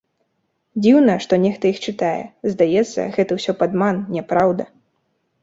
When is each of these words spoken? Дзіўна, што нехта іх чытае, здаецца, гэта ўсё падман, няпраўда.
Дзіўна, 0.85 1.17
што 1.25 1.33
нехта 1.43 1.63
іх 1.73 1.77
чытае, 1.91 2.23
здаецца, 2.55 3.01
гэта 3.19 3.31
ўсё 3.41 3.51
падман, 3.61 4.03
няпраўда. 4.17 4.63